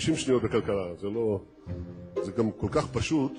[0.00, 1.40] 60 שניות בכלכלה, זה לא...
[2.22, 3.32] זה גם כל כך פשוט,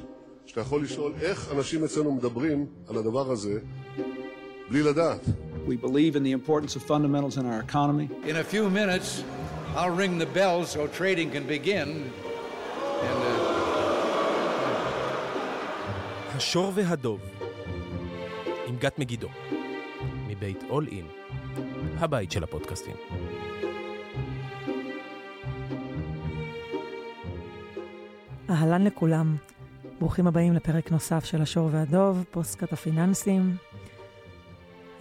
[0.45, 3.59] שאתה יכול לשאול איך אנשים אצלנו מדברים על הדבר הזה
[4.69, 5.25] בלי לדעת.
[5.67, 8.07] We believe in the importance of fundamentals in our economy.
[8.29, 9.23] In a few minutes,
[9.75, 11.87] I'll ring the bell so trading can begin.
[13.07, 13.57] And, uh...
[16.35, 17.19] השור והדוב,
[18.67, 19.27] עם גת מגידו,
[20.27, 21.05] מבית אול אין,
[21.99, 22.95] הבית של הפודקאסטים.
[28.49, 29.35] אהלן לכולם,
[29.99, 33.55] ברוכים הבאים לפרק נוסף של השור והדוב, פודקאסט הפיננסים.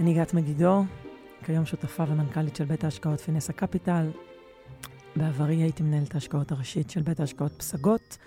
[0.00, 0.84] אני גת מגידו,
[1.45, 4.10] כיום שותפה ומנכ"לית של בית ההשקעות פינסה קפיטל.
[5.16, 8.19] בעברי הייתי מנהלת ההשקעות הראשית של בית ההשקעות פסגות,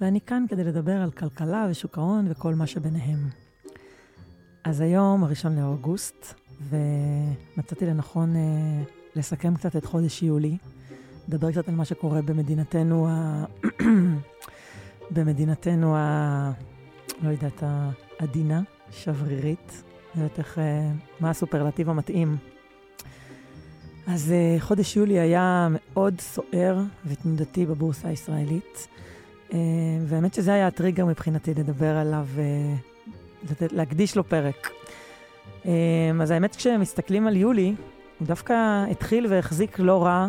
[0.00, 3.18] ואני כאן כדי לדבר על כלכלה ושוק ההון וכל מה שביניהם.
[4.64, 8.82] אז היום, הראשון לאוגוסט, ומצאתי לנכון אה,
[9.16, 10.56] לסכם קצת את חודש יולי,
[11.28, 13.44] לדבר קצת על מה שקורה במדינתנו ה...
[15.10, 16.52] במדינתנו ה...
[17.22, 17.62] לא יודעת,
[18.18, 19.82] העדינה, שברירית,
[20.14, 22.36] לא יודעת איך, אה, מה הסופרלטיב המתאים.
[24.06, 28.88] אז אה, חודש יולי היה מאוד סוער ותנודתי בבורסה הישראלית,
[29.52, 29.58] אה,
[30.06, 32.26] והאמת שזה היה הטריגר מבחינתי לדבר עליו,
[33.60, 34.70] להקדיש לו פרק.
[36.22, 37.74] אז האמת כשמסתכלים על יולי,
[38.18, 40.26] הוא דווקא התחיל והחזיק לא רע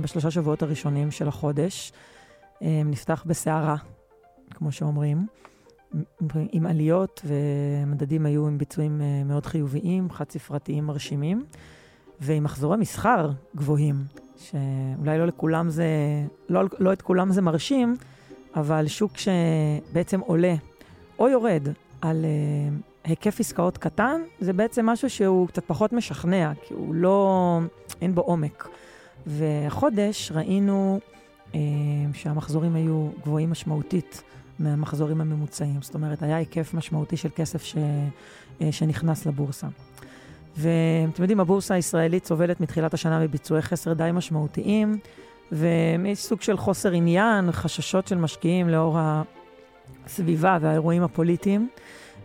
[0.00, 1.92] בשלושה שבועות הראשונים של החודש.
[2.62, 3.76] נפתח בסערה,
[4.54, 5.26] כמו שאומרים,
[6.52, 11.44] עם עליות, ומדדים היו עם ביצועים אה, מאוד חיוביים, חד-ספרתיים מרשימים,
[12.20, 14.04] ועם מחזורי מסחר גבוהים,
[14.36, 15.86] שאולי לא לכולם זה,
[16.48, 17.96] לא, לא את כולם זה מרשים,
[18.54, 20.54] אבל שוק שבעצם עולה
[21.18, 21.68] או יורד
[22.00, 27.58] על uh, היקף עסקאות קטן, זה בעצם משהו שהוא קצת פחות משכנע, כי הוא לא,
[28.00, 28.68] אין בו עומק.
[29.26, 31.00] והחודש ראינו
[32.14, 34.22] שהמחזורים היו גבוהים משמעותית
[34.58, 35.82] מהמחזורים הממוצעים.
[35.82, 37.76] זאת אומרת, היה היקף משמעותי של כסף ש,
[38.60, 39.66] אה, שנכנס לבורסה.
[40.56, 44.98] ואתם יודעים, הבורסה הישראלית סובלת מתחילת השנה מביצועי חסר די משמעותיים,
[45.52, 48.98] ויש סוג של חוסר עניין, חששות של משקיעים לאור
[50.06, 51.68] הסביבה והאירועים הפוליטיים,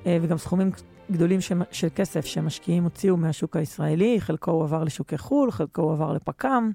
[0.06, 0.72] אה, וגם סכומים
[1.12, 1.42] גדולים
[1.72, 6.72] של כסף שמשקיעים הוציאו מהשוק הישראלי, חלקו הועבר לשוקי חו"ל, חלקו הועבר לפק"ם.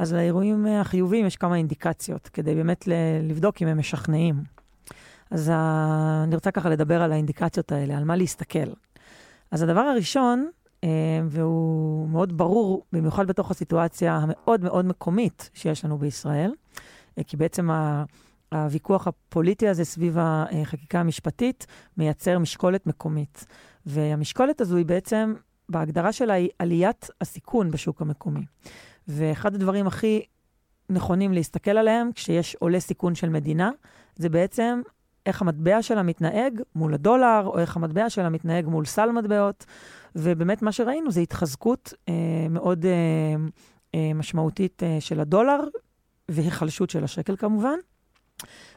[0.00, 2.88] אז לאירועים החיוביים יש כמה אינדיקציות, כדי באמת
[3.22, 4.42] לבדוק אם הם משכנעים.
[5.30, 6.22] אז ה...
[6.26, 8.68] אני רוצה ככה לדבר על האינדיקציות האלה, על מה להסתכל.
[9.50, 10.50] אז הדבר הראשון,
[10.84, 10.88] אה,
[11.28, 16.52] והוא מאוד ברור, במיוחד בתוך הסיטואציה המאוד מאוד מקומית שיש לנו בישראל,
[17.18, 17.68] אה, כי בעצם
[18.52, 23.44] הוויכוח הפוליטי הזה סביב החקיקה המשפטית מייצר משקולת מקומית.
[23.86, 25.34] והמשקולת הזו היא בעצם,
[25.68, 28.44] בהגדרה שלה, היא עליית הסיכון בשוק המקומי.
[29.10, 30.22] ואחד הדברים הכי
[30.90, 33.70] נכונים להסתכל עליהם כשיש עולה סיכון של מדינה,
[34.16, 34.80] זה בעצם
[35.26, 39.66] איך המטבע שלה מתנהג מול הדולר, או איך המטבע שלה מתנהג מול סל מטבעות.
[40.16, 42.14] ובאמת מה שראינו זה התחזקות אה,
[42.50, 42.90] מאוד אה,
[43.94, 45.60] אה, משמעותית אה, של הדולר,
[46.28, 47.78] והיחלשות של השקל כמובן.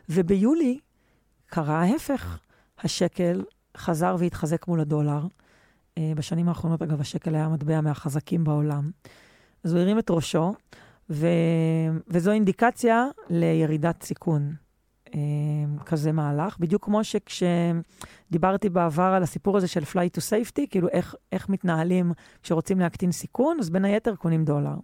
[0.10, 0.80] וביולי
[1.46, 2.40] קרה ההפך,
[2.80, 3.44] השקל
[3.78, 5.22] חזר והתחזק מול הדולר.
[5.98, 8.92] אה, בשנים האחרונות, אגב, השקל היה המטבע מהחזקים בעולם.
[9.64, 10.54] אז הוא הרים את ראשו,
[11.10, 11.28] ו...
[12.08, 14.54] וזו אינדיקציה לירידת סיכון.
[15.16, 15.20] אה,
[15.86, 21.16] כזה מהלך, בדיוק כמו שכשדיברתי בעבר על הסיפור הזה של fly to safety, כאילו איך,
[21.32, 22.12] איך מתנהלים
[22.44, 24.76] כשרוצים להקטין סיכון, אז בין היתר קונים דולר.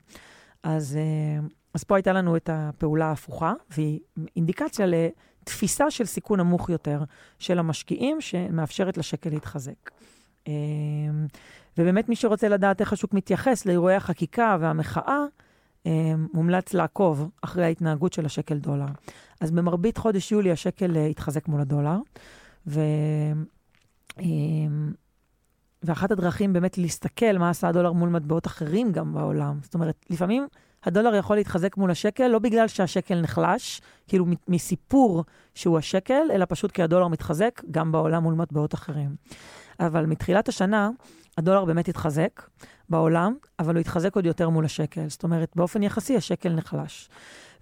[0.63, 3.99] אז, אה, אז פה הייתה לנו את הפעולה ההפוכה, והיא
[4.35, 7.03] אינדיקציה לתפיסה של סיכון נמוך יותר
[7.39, 9.91] של המשקיעים, שמאפשרת לשקל להתחזק.
[10.49, 11.25] אה,
[11.77, 15.25] ובאמת מי שרוצה לדעת איך השוק מתייחס לאירועי החקיקה והמחאה,
[15.85, 18.85] אה, מומלץ לעקוב אחרי ההתנהגות של השקל דולר.
[19.41, 21.97] אז במרבית חודש יולי השקל אה, התחזק מול הדולר,
[22.67, 22.81] ו...
[24.19, 24.25] אה,
[25.83, 29.59] ואחת הדרכים באמת להסתכל מה עשה הדולר מול מטבעות אחרים גם בעולם.
[29.61, 30.47] זאת אומרת, לפעמים
[30.83, 35.23] הדולר יכול להתחזק מול השקל, לא בגלל שהשקל נחלש, כאילו מסיפור
[35.55, 39.15] שהוא השקל, אלא פשוט כי הדולר מתחזק גם בעולם מול מטבעות אחרים.
[39.79, 40.89] אבל מתחילת השנה,
[41.37, 42.41] הדולר באמת התחזק
[42.89, 45.09] בעולם, אבל הוא התחזק עוד יותר מול השקל.
[45.09, 47.09] זאת אומרת, באופן יחסי השקל נחלש.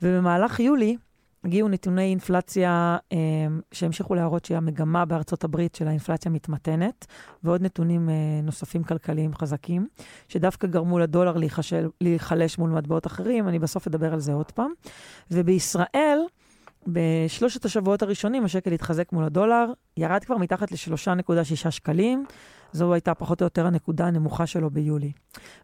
[0.02, 0.98] ובמהלך יולי
[1.44, 3.18] הגיעו נתוני אינפלציה אה,
[3.72, 7.06] שהמשיכו להראות שהמגמה בארצות הברית של האינפלציה מתמתנת,
[7.44, 9.88] ועוד נתונים אה, נוספים כלכליים חזקים,
[10.28, 11.38] שדווקא גרמו לדולר
[12.02, 14.72] להיחלש מול מטבעות אחרים, אני בסוף אדבר על זה עוד פעם.
[15.32, 16.20] ובישראל,
[16.88, 19.66] בשלושת השבועות הראשונים השקל התחזק מול הדולר,
[19.98, 22.26] ירד כבר מתחת ל-3.6 שקלים.
[22.72, 25.12] זו הייתה פחות או יותר הנקודה הנמוכה שלו ביולי.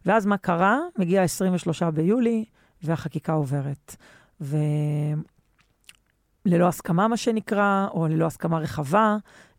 [0.06, 0.78] ואז מה קרה?
[0.98, 2.44] מגיע 23 ביולי,
[2.82, 3.96] והחקיקה עוברת.
[4.40, 4.68] וללא
[6.68, 9.16] הסכמה, מה שנקרא, או ללא הסכמה רחבה,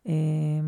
[0.08, 0.12] אה,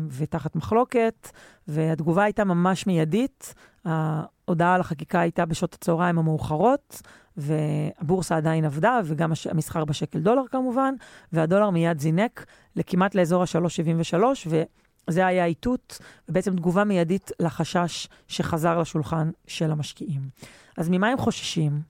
[0.09, 1.29] ותחת מחלוקת,
[1.67, 3.53] והתגובה הייתה ממש מיידית.
[3.85, 7.01] ההודעה על החקיקה הייתה בשעות הצהריים המאוחרות,
[7.37, 10.93] והבורסה עדיין עבדה, וגם המסחר בשקל דולר כמובן,
[11.33, 12.45] והדולר מיד זינק
[12.75, 14.23] לכמעט לאזור ה-3.73,
[15.07, 15.99] וזה היה איתות,
[16.29, 20.21] ובעצם תגובה מיידית לחשש שחזר לשולחן של המשקיעים.
[20.77, 21.81] אז ממה הם חוששים?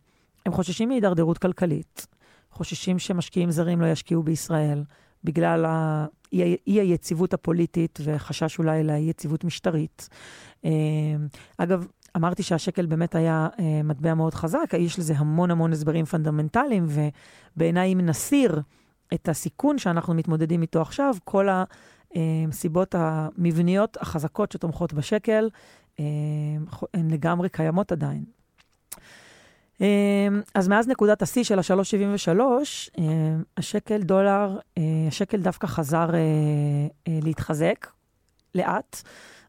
[0.45, 2.07] הם חוששים מהידרדרות כלכלית,
[2.51, 4.83] חוששים שמשקיעים זרים לא ישקיעו בישראל
[5.23, 10.09] בגלל האי-היציבות הפוליטית וחשש אולי לאי-יציבות משטרית.
[10.65, 10.71] אה,
[11.57, 16.85] אגב, אמרתי שהשקל באמת היה אה, מטבע מאוד חזק, יש לזה המון המון הסברים פונדמנטליים,
[17.55, 18.61] ובעיניי אם נסיר
[19.13, 21.47] את הסיכון שאנחנו מתמודדים איתו עכשיו, כל
[22.15, 25.49] הסיבות המבניות החזקות שתומכות בשקל,
[25.99, 26.05] אה,
[26.93, 28.23] הן לגמרי קיימות עדיין.
[29.81, 32.39] אמ, אז מאז נקודת השיא של ה-3.73,
[32.97, 36.19] אמ, השקל דולר, אה, השקל דווקא חזר אה,
[37.07, 37.87] אה, להתחזק
[38.55, 39.01] לאט.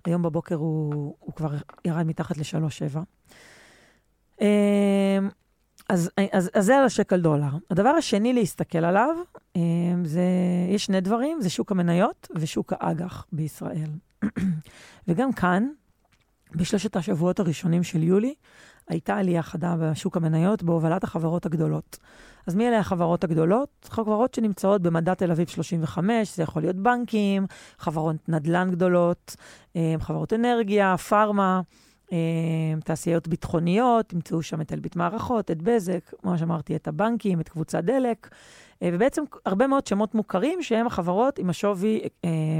[0.06, 1.50] היום בבוקר הוא, הוא כבר
[1.85, 2.99] ירד מתחת ל-3.7.
[4.41, 4.47] אמ,
[5.88, 7.50] אז, אז, אז זה על השקל דולר.
[7.70, 9.17] הדבר השני להסתכל עליו,
[10.05, 10.23] זה,
[10.69, 13.91] יש שני דברים, זה שוק המניות ושוק האג"ח בישראל.
[15.08, 15.69] וגם כאן,
[16.55, 18.35] בשלושת השבועות הראשונים של יולי,
[18.91, 21.99] הייתה עלייה חדה בשוק המניות בהובלת החברות הגדולות.
[22.47, 23.89] אז מי אלה החברות הגדולות?
[23.91, 27.47] חברות שנמצאות במדד תל אביב 35, זה יכול להיות בנקים,
[27.79, 29.37] חברות נדל"ן גדולות,
[29.77, 31.61] אה, חברות אנרגיה, פארמה,
[32.13, 32.19] אה,
[32.85, 37.85] תעשיות ביטחוניות, תמצאו שם את אלביט מערכות, את בזק, כמו שאמרתי, את הבנקים, את קבוצת
[37.85, 38.29] דלק,
[38.85, 42.00] ובעצם הרבה מאוד שמות מוכרים שהם החברות עם השווי,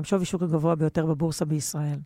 [0.05, 1.99] שווי שוק הגבוה ביותר בבורסה בישראל.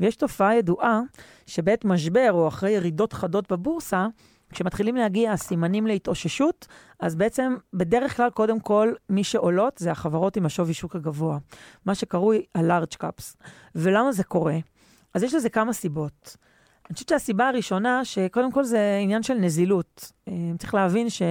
[0.00, 1.00] ויש תופעה ידועה
[1.46, 4.06] שבעת משבר או אחרי ירידות חדות בבורסה,
[4.50, 6.66] כשמתחילים להגיע הסימנים להתאוששות,
[7.00, 11.38] אז בעצם בדרך כלל, קודם כל, מי שעולות זה החברות עם השווי שוק הגבוה,
[11.86, 13.36] מה שקרוי ה-large caps.
[13.74, 14.56] ולמה זה קורה?
[15.14, 16.36] אז יש לזה כמה סיבות.
[16.88, 20.12] אני חושבת שהסיבה הראשונה, שקודם כל זה עניין של נזילות.
[20.28, 21.22] אה, צריך להבין ש...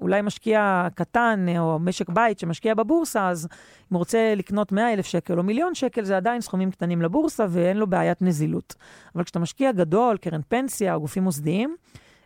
[0.00, 4.92] אולי משקיע קטן אה, או משק בית שמשקיע בבורסה, אז אם הוא רוצה לקנות 100
[4.92, 8.74] אלף שקל או מיליון שקל, זה עדיין סכומים קטנים לבורסה ואין לו בעיית נזילות.
[9.14, 11.76] אבל כשאתה משקיע גדול, קרן פנסיה או גופים מוסדיים,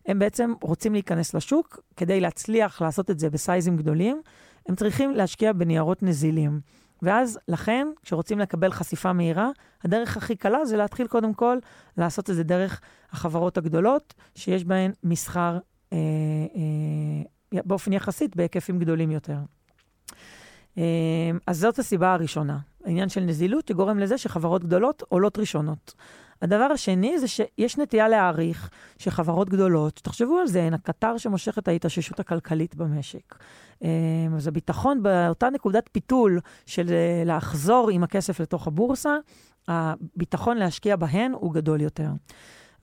[0.07, 4.23] הם בעצם רוצים להיכנס לשוק כדי להצליח לעשות את זה בסייזים גדולים,
[4.69, 6.61] הם צריכים להשקיע בניירות נזילים.
[7.03, 9.51] ואז, לכן, כשרוצים לקבל חשיפה מהירה,
[9.85, 11.59] הדרך הכי קלה זה להתחיל קודם כל
[11.97, 12.81] לעשות את זה דרך
[13.13, 15.59] החברות הגדולות, שיש בהן מסחר
[15.93, 15.99] אה,
[16.57, 17.23] אה,
[17.65, 19.39] באופן יחסית בהיקפים גדולים יותר.
[20.77, 20.83] אמ,
[21.47, 25.95] אז זאת הסיבה הראשונה, העניין של נזילות שגורם לזה שחברות גדולות עולות ראשונות.
[26.43, 31.69] הדבר השני זה שיש נטייה להעריך שחברות גדולות, תחשבו על זה, הן הקטר שמושך את
[31.69, 33.35] ההתאוששות הכלכלית במשק.
[33.83, 33.89] אמ,
[34.37, 39.17] אז הביטחון באותה נקודת פיתול של אה, לחזור עם הכסף לתוך הבורסה,
[39.69, 42.09] הביטחון להשקיע בהן הוא גדול יותר.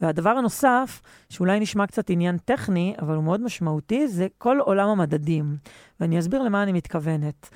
[0.01, 5.56] והדבר הנוסף, שאולי נשמע קצת עניין טכני, אבל הוא מאוד משמעותי, זה כל עולם המדדים.
[6.00, 7.50] ואני אסביר למה אני מתכוונת.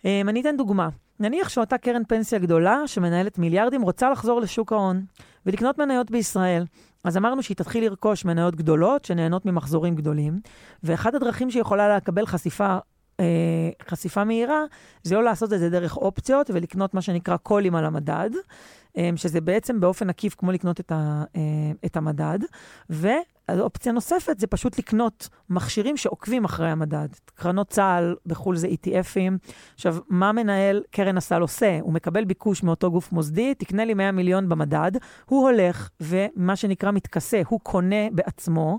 [0.00, 0.88] Um, אני אתן דוגמה.
[1.20, 5.04] נניח שאותה קרן פנסיה גדולה, שמנהלת מיליארדים, רוצה לחזור לשוק ההון
[5.46, 6.64] ולקנות מניות בישראל.
[7.04, 10.40] אז אמרנו שהיא תתחיל לרכוש מניות גדולות שנהנות ממחזורים גדולים,
[10.82, 12.78] ואחת הדרכים שהיא יכולה לקבל חשיפה
[13.88, 14.64] חשיפה מהירה,
[15.02, 18.30] זה או לעשות את זה דרך אופציות ולקנות מה שנקרא קולים על המדד,
[18.96, 21.40] אה, שזה בעצם באופן עקיף כמו לקנות את, ה, אה,
[21.86, 22.38] את המדד,
[22.90, 27.08] ואופציה נוספת זה פשוט לקנות מכשירים שעוקבים אחרי המדד.
[27.34, 29.50] קרנות צה"ל, בחו"ל זה ETFים.
[29.74, 31.78] עכשיו, מה מנהל קרן הסל עושה?
[31.80, 34.92] הוא מקבל ביקוש מאותו גוף מוסדי, תקנה לי 100 מיליון במדד,
[35.26, 38.78] הוא הולך ומה שנקרא מתכסה, הוא קונה בעצמו.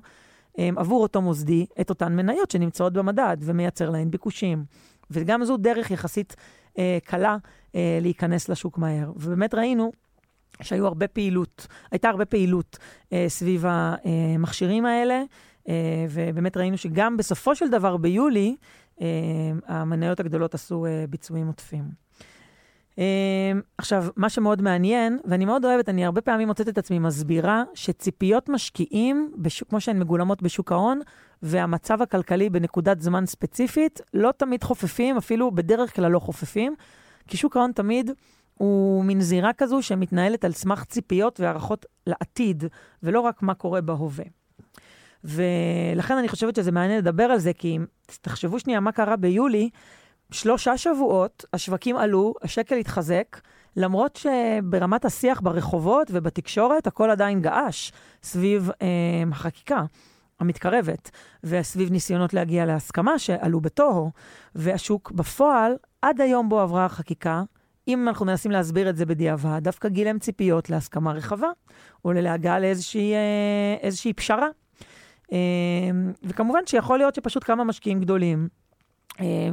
[0.58, 4.66] Um, עבור אותו מוסדי את אותן מניות שנמצאות במדד ומייצר להן ביקושים.
[5.12, 6.36] וגם זו דרך יחסית
[6.70, 9.12] uh, קלה uh, להיכנס לשוק מהר.
[9.16, 9.92] ובאמת ראינו
[10.62, 15.24] שהיו הרבה פעילות, הייתה הרבה פעילות uh, סביב המכשירים האלה,
[15.64, 15.70] uh,
[16.10, 18.56] ובאמת ראינו שגם בסופו של דבר ביולי,
[18.98, 19.02] uh,
[19.68, 21.84] המניות הגדולות עשו uh, ביצועים עוטפים.
[22.96, 23.02] Uh,
[23.78, 28.50] עכשיו, מה שמאוד מעניין, ואני מאוד אוהבת, אני הרבה פעמים מוצאת את עצמי מסבירה שציפיות
[28.50, 31.00] משקיעים, בשוק, כמו שהן מגולמות בשוק ההון,
[31.44, 36.76] והמצב הכלכלי בנקודת זמן ספציפית, לא תמיד חופפים, אפילו בדרך כלל לא חופפים,
[37.28, 38.12] כי שוק ההון תמיד
[38.54, 42.64] הוא מין זירה כזו שמתנהלת על סמך ציפיות והערכות לעתיד,
[43.04, 44.26] ולא רק מה קורה בהווה.
[45.24, 47.78] ולכן אני חושבת שזה מעניין לדבר על זה, כי
[48.22, 49.70] תחשבו שנייה מה קרה ביולי,
[50.32, 53.40] שלושה שבועות השווקים עלו, השקל התחזק,
[53.76, 57.92] למרות שברמת השיח ברחובות ובתקשורת הכל עדיין געש
[58.24, 58.88] סביב אה,
[59.32, 59.86] החקיקה.
[60.40, 61.12] המתקרבת,
[61.44, 64.12] וסביב ניסיונות להגיע להסכמה שעלו בתוהו,
[64.56, 67.44] והשוק בפועל, עד היום בו עברה החקיקה,
[67.88, 71.48] אם אנחנו מנסים להסביר את זה בדיעבד, דווקא גילם ציפיות להסכמה רחבה,
[72.06, 74.48] או להגעה לאיזושהי אה, פשרה.
[75.32, 75.38] אה,
[76.24, 78.48] וכמובן שיכול להיות שפשוט כמה משקיעים גדולים,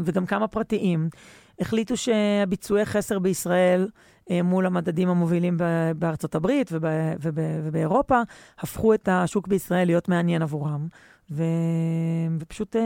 [0.04, 1.08] וגם כמה פרטיים,
[1.60, 3.88] החליטו שהביצועי חסר בישראל
[4.44, 5.56] מול המדדים המובילים
[5.96, 6.70] בארצות הברית
[7.20, 8.20] ובאירופה,
[8.58, 10.86] הפכו את השוק בישראל להיות מעניין עבורם,
[11.30, 11.44] ו...
[12.38, 12.76] ופשוט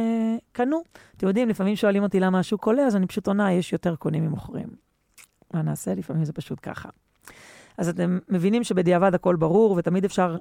[0.52, 0.83] קנו.
[1.17, 4.26] אתם יודעים, לפעמים שואלים אותי למה השוק עולה, אז אני פשוט עונה, יש יותר קונים
[4.26, 4.69] ממוכרים.
[5.55, 5.95] מה נעשה?
[5.95, 6.88] לפעמים זה פשוט ככה.
[7.79, 10.37] אז אתם מבינים שבדיעבד הכל ברור, ותמיד אפשר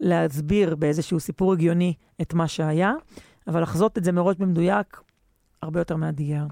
[0.00, 2.92] להסביר באיזשהו סיפור הגיוני את מה שהיה,
[3.46, 5.00] אבל לחזות את זה מראש במדויק,
[5.64, 6.44] הרבה יותר מאתגר.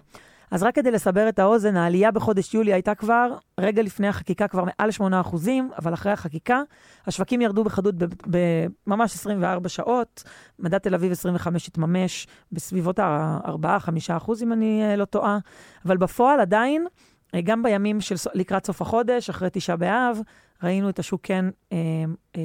[0.52, 4.64] אז רק כדי לסבר את האוזן, העלייה בחודש יולי הייתה כבר, רגע לפני החקיקה, כבר
[4.64, 5.36] מעל 8%,
[5.78, 6.62] אבל אחרי החקיקה,
[7.06, 7.94] השווקים ירדו בחדות
[8.26, 10.22] בממש 24 שעות.
[10.58, 15.38] מדד תל אביב 25 התממש בסביבות ה-4-5%, אם אני אה, לא טועה,
[15.84, 16.86] אבל בפועל עדיין
[17.34, 20.18] אה, גם בימים של לקראת סוף החודש, אחרי תשעה באב,
[20.62, 21.78] ראינו את השוק כן אה,
[22.36, 22.42] אה,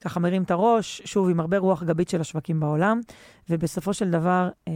[0.00, 3.00] ככה מרים את הראש, שוב, עם הרבה רוח גבית של השווקים בעולם,
[3.50, 4.72] ובסופו של דבר, אה,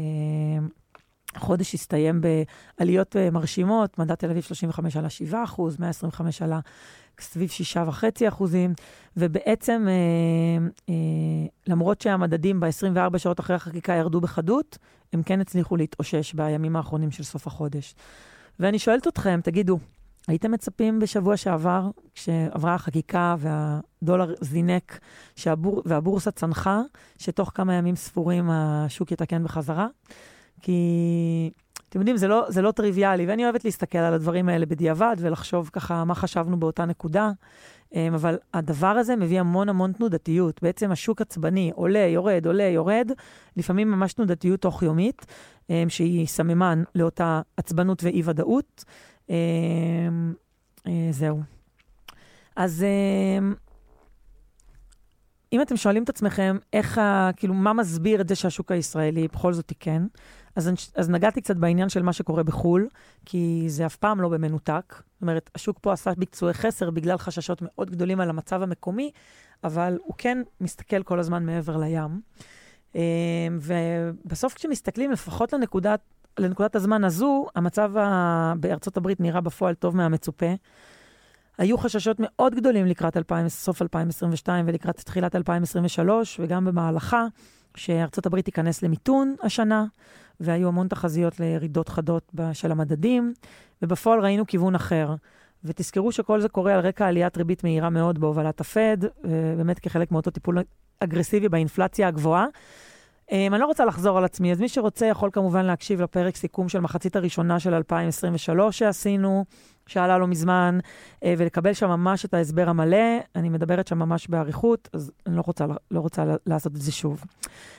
[1.34, 6.60] החודש הסתיים בעליות אה, מרשימות, מדד תל אביב 35 עלה 7 אחוז, 125 עלה
[7.20, 8.72] סביב 6.5 אחוזים,
[9.16, 10.94] ובעצם, אה, אה,
[11.66, 14.78] למרות שהמדדים ב-24 שעות אחרי החקיקה ירדו בחדות,
[15.12, 17.94] הם כן הצליחו להתאושש בימים האחרונים של סוף החודש.
[18.60, 19.78] ואני שואלת אתכם, תגידו,
[20.28, 24.98] הייתם מצפים בשבוע שעבר, כשעברה החקיקה והדולר זינק
[25.36, 26.80] שהבור, והבורסה צנחה,
[27.18, 29.86] שתוך כמה ימים ספורים השוק יתקן בחזרה?
[30.62, 31.50] כי
[31.88, 35.70] אתם יודעים, זה לא, זה לא טריוויאלי, ואני אוהבת להסתכל על הדברים האלה בדיעבד ולחשוב
[35.72, 37.30] ככה מה חשבנו באותה נקודה.
[37.94, 40.62] אמ, אבל הדבר הזה מביא המון המון תנודתיות.
[40.62, 43.10] בעצם השוק עצבני, עולה, יורד, עולה, יורד,
[43.56, 45.26] לפעמים ממש תנודתיות תוך-יומית,
[45.70, 48.84] אמ, שהיא סממן לאותה עצבנות ואי-ודאות.
[49.30, 49.34] אמ,
[50.86, 51.40] אה, זהו.
[52.56, 52.84] אז
[55.52, 57.00] אם אתם שואלים את עצמכם, איך,
[57.36, 60.06] כאילו, מה מסביר את זה שהשוק הישראלי בכל זאת תיקן?
[60.56, 62.88] אז, אז נגעתי קצת בעניין של מה שקורה בחו"ל,
[63.24, 64.94] כי זה אף פעם לא במנותק.
[65.12, 69.10] זאת אומרת, השוק פה עשה ביצועי חסר בגלל חששות מאוד גדולים על המצב המקומי,
[69.64, 72.20] אבל הוא כן מסתכל כל הזמן מעבר לים.
[72.94, 73.00] אמ,
[73.60, 76.00] ובסוף כשמסתכלים לפחות לנקודת,
[76.38, 78.52] לנקודת הזמן הזו, המצב ה...
[78.60, 80.54] בארצות הברית נראה בפועל טוב מהמצופה.
[81.58, 87.26] היו חששות מאוד גדולים לקראת 2000, סוף 2022 ולקראת תחילת 2023, וגם במהלכה,
[87.76, 89.84] שארצות הברית תיכנס למיתון השנה,
[90.40, 93.34] והיו המון תחזיות לירידות חדות של המדדים,
[93.82, 95.14] ובפועל ראינו כיוון אחר.
[95.64, 98.96] ותזכרו שכל זה קורה על רקע עליית ריבית מהירה מאוד בהובלת הפד,
[99.56, 100.58] באמת כחלק מאותו טיפול
[101.00, 102.46] אגרסיבי באינפלציה הגבוהה.
[103.32, 106.68] אמ, אני לא רוצה לחזור על עצמי, אז מי שרוצה יכול כמובן להקשיב לפרק סיכום
[106.68, 109.44] של מחצית הראשונה של 2023 שעשינו,
[109.86, 110.78] שעלה לא מזמן,
[111.24, 113.18] אה, ולקבל שם ממש את ההסבר המלא.
[113.36, 117.24] אני מדברת שם ממש באריכות, אז אני לא רוצה, לא רוצה לעשות את זה שוב.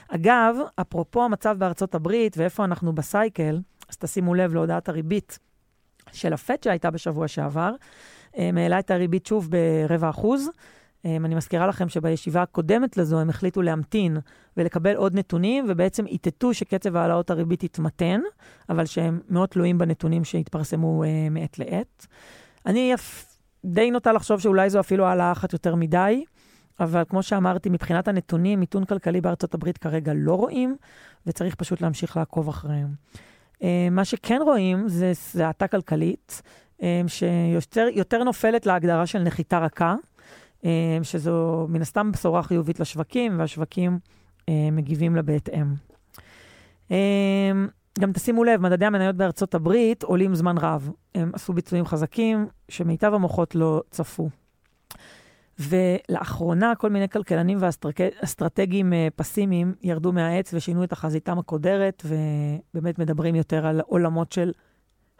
[0.08, 5.38] אגב, אפרופו המצב בארצות הברית ואיפה אנחנו בסייקל, אז תשימו לב להודעת הריבית
[6.12, 7.74] של הפט שהייתה בשבוע שעבר,
[8.38, 10.50] אה, העלה את הריבית שוב ברבע אחוז.
[11.04, 14.16] אמ, אני מזכירה לכם שבישיבה הקודמת לזו הם החליטו להמתין
[14.56, 18.20] ולקבל עוד נתונים, ובעצם איתתו שקצב העלאות הריבית יתמתן,
[18.68, 22.06] אבל שהם מאוד תלויים בנתונים שהתפרסמו uh, מעת לעת.
[22.66, 22.94] אני
[23.64, 26.24] די נוטה לחשוב שאולי זו אפילו העלאה אחת יותר מדי,
[26.80, 30.76] אבל כמו שאמרתי, מבחינת הנתונים, מיתון כלכלי בארצות הברית כרגע לא רואים,
[31.26, 32.88] וצריך פשוט להמשיך לעקוב אחריהם.
[33.54, 36.42] Uh, מה שכן רואים זה האטה כלכלית,
[36.78, 39.94] uh, שיותר נופלת להגדרה של נחיתה רכה.
[40.64, 43.98] אה, שזו מן הסתם בשורה חיובית לשווקים, והשווקים
[44.48, 45.74] אה, מגיבים לה בהתאם.
[46.90, 47.52] אה,
[48.00, 50.90] גם תשימו לב, מדדי המניות בארצות הברית עולים זמן רב.
[51.14, 54.28] הם עשו ביצועים חזקים שמיטב המוחות לא צפו.
[55.58, 63.66] ולאחרונה כל מיני כלכלנים ואסטרטגיים פסימיים ירדו מהעץ ושינו את החזיתם הקודרת, ובאמת מדברים יותר
[63.66, 64.52] על עולמות של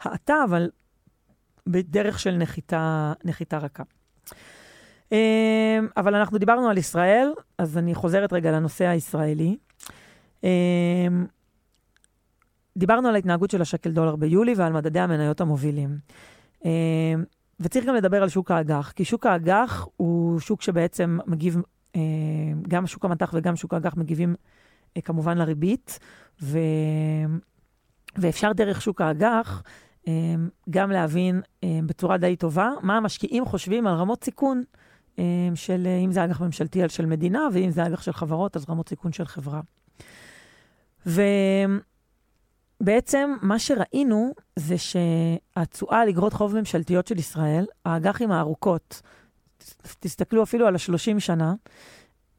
[0.01, 0.69] האטה, אבל
[1.67, 3.83] בדרך של נחיתה, נחיתה רכה.
[5.11, 9.57] אמ, אבל אנחנו דיברנו על ישראל, אז אני חוזרת רגע לנושא הישראלי.
[10.43, 11.25] אמ,
[12.77, 15.97] דיברנו על ההתנהגות של השקל דולר ביולי ועל מדדי המניות המובילים.
[16.65, 17.23] אמ,
[17.59, 21.57] וצריך גם לדבר על שוק האג"ח, כי שוק האג"ח הוא שוק שבעצם מגיב,
[22.67, 24.35] גם שוק המטח וגם שוק האג"ח מגיבים
[24.97, 25.99] אה, כמובן לריבית,
[26.41, 26.59] ו...
[28.17, 29.63] ואפשר דרך שוק האג"ח
[30.69, 31.41] גם להבין
[31.85, 34.63] בצורה די טובה מה המשקיעים חושבים על רמות סיכון
[35.55, 38.89] של, אם זה אג"ח ממשלתי על של מדינה, ואם זה אג"ח של חברות, אז רמות
[38.89, 39.61] סיכון של חברה.
[42.81, 49.01] ובעצם מה שראינו זה שהתשואה על אגרות חוב ממשלתיות של ישראל, האג"חים הארוכות,
[49.99, 51.53] תסתכלו אפילו על ה-30 שנה,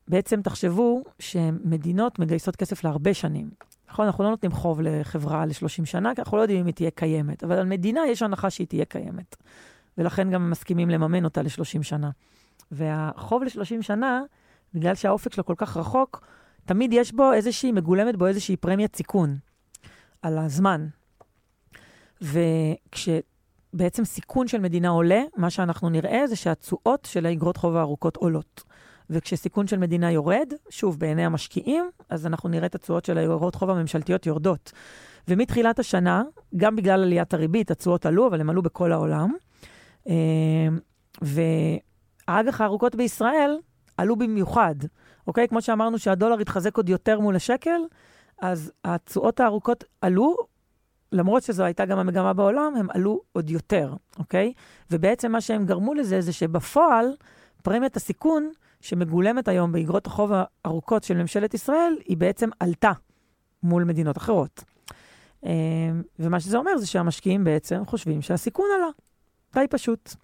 [0.08, 3.50] בעצם תחשבו שמדינות מגייסות כסף להרבה שנים.
[3.90, 6.90] נכון, אנחנו לא נותנים חוב לחברה ל-30 שנה, כי אנחנו לא יודעים אם היא תהיה
[6.90, 9.36] קיימת, אבל על מדינה יש הנחה שהיא תהיה קיימת.
[9.98, 12.10] ולכן גם מסכימים לממן אותה ל-30 שנה.
[12.70, 14.22] והחוב ל-30 שנה,
[14.74, 16.26] בגלל שהאופק שלו כל כך רחוק,
[16.64, 19.36] תמיד יש בו איזושהי, מגולמת בו איזושהי פרמיית סיכון
[20.22, 20.86] על הזמן.
[22.20, 28.64] וכשבעצם סיכון של מדינה עולה, מה שאנחנו נראה זה שהתשואות של האגרות חוב הארוכות עולות.
[29.10, 33.70] וכשסיכון של מדינה יורד, שוב, בעיני המשקיעים, אז אנחנו נראה את התשואות של האגרות חוב
[33.70, 34.72] הממשלתיות יורדות.
[35.28, 36.22] ומתחילת השנה,
[36.56, 39.32] גם בגלל עליית הריבית, התשואות עלו, אבל הן עלו בכל העולם.
[40.08, 40.68] אה,
[42.28, 43.58] והאג"ח הארוכות בישראל
[43.96, 44.74] עלו במיוחד,
[45.26, 45.48] אוקיי?
[45.48, 47.80] כמו שאמרנו שהדולר התחזק עוד יותר מול השקל,
[48.42, 50.36] אז התשואות הארוכות עלו,
[51.12, 54.52] למרות שזו הייתה גם המגמה בעולם, הם עלו עוד יותר, אוקיי?
[54.90, 57.06] ובעצם מה שהם גרמו לזה זה שבפועל,
[57.62, 60.32] פרמיית הסיכון שמגולמת היום באגרות החוב
[60.64, 62.92] הארוכות של ממשלת ישראל, היא בעצם עלתה
[63.62, 64.64] מול מדינות אחרות.
[65.46, 65.50] אה,
[66.18, 68.88] ומה שזה אומר זה שהמשקיעים בעצם חושבים שהסיכון עלה.
[69.54, 70.14] די פשוט.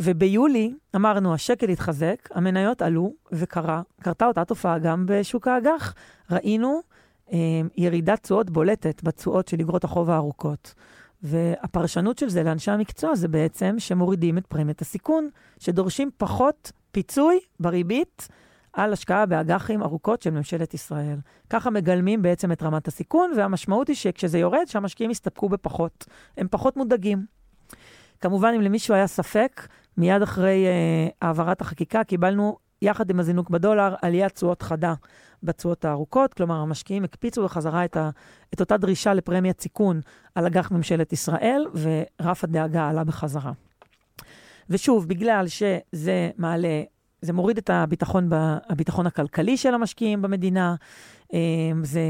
[0.00, 5.94] וביולי, אמרנו, השקל התחזק, המניות עלו, וקרתה אותה תופעה גם בשוק האג"ח.
[6.30, 6.80] ראינו
[7.32, 7.38] אה,
[7.76, 10.74] ירידת תשואות בולטת בתשואות של אגרות החוב הארוכות.
[11.22, 15.28] והפרשנות של זה לאנשי המקצוע זה בעצם שמורידים את פרמיית הסיכון,
[15.58, 18.28] שדורשים פחות פיצוי בריבית
[18.72, 21.18] על השקעה באג"חים ארוכות של ממשלת ישראל.
[21.50, 26.06] ככה מגלמים בעצם את רמת הסיכון, והמשמעות היא שכשזה יורד, שהמשקיעים יסתפקו בפחות.
[26.36, 27.38] הם פחות מודאגים.
[28.20, 33.94] כמובן, אם למישהו היה ספק, מיד אחרי uh, העברת החקיקה קיבלנו, יחד עם הזינוק בדולר,
[34.02, 34.94] עליית תשואות חדה
[35.42, 36.34] בתשואות הארוכות.
[36.34, 38.10] כלומר, המשקיעים הקפיצו בחזרה את, ה,
[38.54, 40.00] את אותה דרישה לפרמיית סיכון
[40.34, 43.52] על אג"ח ממשלת ישראל, ורף הדאגה עלה בחזרה.
[44.70, 46.82] ושוב, בגלל שזה מעלה,
[47.20, 48.34] זה מוריד את הביטחון, ב,
[48.68, 50.74] הביטחון הכלכלי של המשקיעים במדינה,
[51.34, 51.38] אה,
[51.82, 52.00] זה,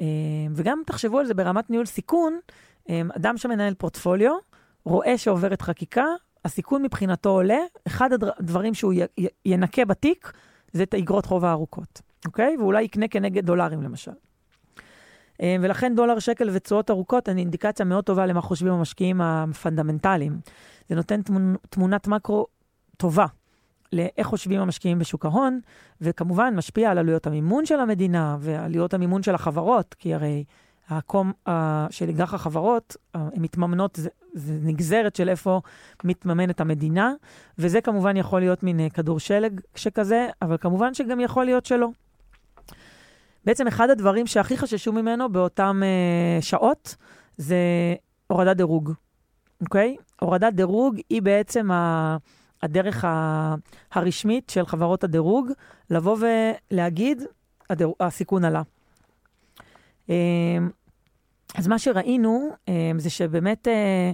[0.00, 0.06] אה,
[0.54, 2.38] וגם תחשבו על זה ברמת ניהול סיכון,
[3.16, 4.32] אדם שמנהל פורטפוליו,
[4.84, 6.04] רואה שעוברת חקיקה,
[6.44, 8.92] הסיכון מבחינתו עולה, אחד הדברים שהוא
[9.44, 10.32] ינקה בתיק
[10.72, 12.56] זה את האגרות חוב הארוכות, אוקיי?
[12.56, 14.12] ואולי יקנה כנגד דולרים למשל.
[15.42, 20.40] אה, ולכן דולר, שקל ותשואות ארוכות הן אינדיקציה מאוד טובה למה חושבים המשקיעים הפונדמנטליים.
[20.88, 21.20] זה נותן
[21.70, 22.46] תמונת מקרו
[22.96, 23.26] טובה
[23.92, 25.60] לאיך חושבים המשקיעים בשוק ההון,
[26.00, 30.44] וכמובן משפיע על עלויות המימון של המדינה ועלויות המימון של החברות, כי הרי
[30.88, 31.50] הקופון, אה,
[31.90, 35.60] של אג"ח החברות, אה, הן מתממנות, זה, זה נגזרת של איפה
[36.04, 37.12] מתממנת המדינה,
[37.58, 41.88] וזה כמובן יכול להיות מין uh, כדור שלג שכזה, אבל כמובן שגם יכול להיות שלא.
[43.44, 46.96] בעצם אחד הדברים שהכי חששו ממנו באותן uh, שעות,
[47.36, 47.56] זה
[48.26, 48.92] הורדת דירוג,
[49.60, 49.96] אוקיי?
[50.20, 52.16] הורדת דירוג היא בעצם ה...
[52.62, 53.04] הדרך.
[53.92, 55.50] הרשמית של חברות הדירוג,
[55.90, 56.16] לבוא
[56.70, 57.22] ולהגיד.
[58.00, 58.62] הסיכון עלה.
[61.54, 64.12] אז מה שראינו אמ, זה שבאמת אה,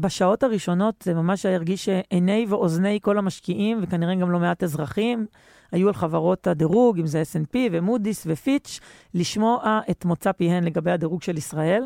[0.00, 5.26] בשעות הראשונות זה ממש הרגיש שעיני ואוזני כל המשקיעים, וכנראה גם לא מעט אזרחים,
[5.72, 8.80] היו על חברות הדירוג, אם זה S&P ומודי'ס ופיץ',
[9.14, 11.84] לשמוע את מוצא פיהן לגבי הדירוג של ישראל.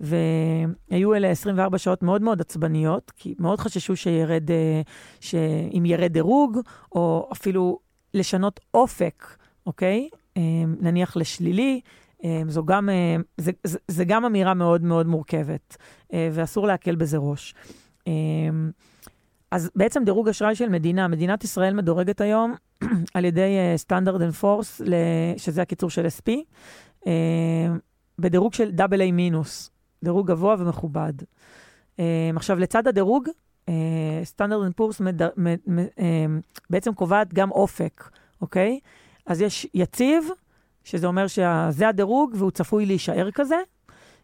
[0.00, 4.80] והיו אלה 24 שעות מאוד מאוד עצבניות, כי מאוד חששו שירד, אה,
[5.20, 6.58] שאם ירד דירוג,
[6.92, 7.78] או אפילו
[8.14, 10.08] לשנות אופק, אוקיי?
[10.36, 12.09] אמ, נניח לשלילי, אמ,
[12.48, 15.76] זו גם, אמ, זה, זה, זה גם אמירה מאוד מאוד מורכבת,
[16.12, 17.54] אה, ואסור להקל בזה ראש.
[18.06, 18.70] אמ,
[19.50, 22.54] אז בעצם דירוג אשראי של מדינה, מדינת ישראל מדורגת היום
[23.14, 24.80] על ידי סטנדרט אנד פורס,
[25.36, 26.28] שזה הקיצור של S&P,
[28.18, 29.70] בדירוג של AA מינוס,
[30.04, 31.12] דירוג גבוה ומכובד.
[32.36, 33.28] עכשיו, לצד הדירוג,
[34.24, 35.00] סטנדרט אנד פורס
[36.70, 38.80] בעצם קובעת גם אופק, אוקיי?
[39.26, 40.24] אז יש יציב,
[40.90, 43.56] שזה אומר שזה הדירוג והוא צפוי להישאר כזה.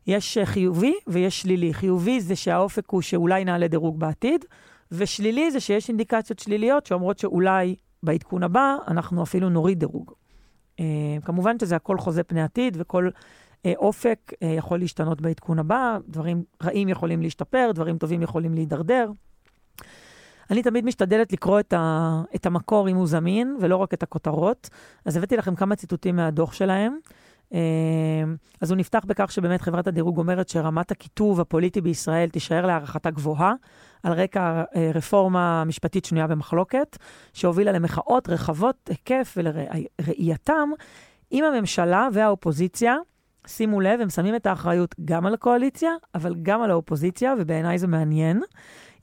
[0.06, 1.74] יש אה, חיובי ויש שלילי.
[1.74, 4.44] חיובי זה שהאופק הוא שאולי נעלה דירוג בעתיד,
[4.92, 10.12] ושלילי זה שיש אינדיקציות שליליות שאומרות שאולי בעדכון הבא אנחנו אפילו נוריד דירוג.
[10.80, 10.80] Uh,
[11.24, 16.42] כמובן שזה הכל חוזה פני עתיד, וכל uh, אופק uh, יכול להשתנות בעדכון הבא, דברים
[16.62, 19.10] רעים יכולים להשתפר, דברים טובים יכולים להידרדר.
[20.50, 24.70] אני תמיד משתדלת לקרוא את, ה, את המקור אם הוא זמין, ולא רק את הכותרות.
[25.04, 26.98] אז הבאתי לכם כמה ציטוטים מהדוח שלהם.
[28.60, 33.54] אז הוא נפתח בכך שבאמת חברת הדירוג אומרת שרמת הקיטוב הפוליטי בישראל תישאר להערכתה גבוהה,
[34.02, 34.62] על רקע
[34.94, 36.96] רפורמה משפטית שנויה במחלוקת,
[37.32, 40.70] שהובילה למחאות רחבות היקף ולראייתם,
[41.32, 42.96] אם הממשלה והאופוזיציה,
[43.46, 47.86] שימו לב, הם שמים את האחריות גם על הקואליציה, אבל גם על האופוזיציה, ובעיניי זה
[47.86, 48.42] מעניין.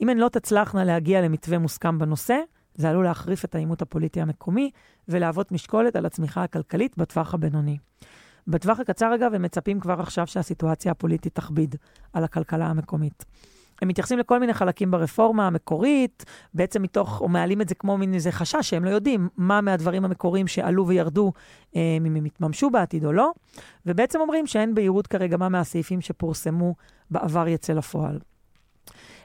[0.01, 2.37] אם הן לא תצלחנה להגיע למתווה מוסכם בנושא,
[2.75, 4.71] זה עלול להחריף את העימות הפוליטי המקומי
[5.07, 7.77] ולהוות משקולת על הצמיחה הכלכלית בטווח הבינוני.
[8.47, 11.75] בטווח הקצר, אגב, הם מצפים כבר עכשיו שהסיטואציה הפוליטית תכביד
[12.13, 13.25] על הכלכלה המקומית.
[13.81, 18.13] הם מתייחסים לכל מיני חלקים ברפורמה המקורית, בעצם מתוך, או מעלים את זה כמו מין
[18.13, 21.33] איזה חשש שהם לא יודעים מה מהדברים המקוריים שעלו וירדו,
[21.75, 23.31] אה, אם הם יתממשו בעתיד או לא,
[23.85, 26.75] ובעצם אומרים שאין בהירות כרגע מה מהסעיפים שפורסמו
[27.11, 28.19] בעבר יצא לפועל.